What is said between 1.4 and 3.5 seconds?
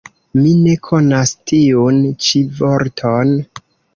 tiun ĉi vorton.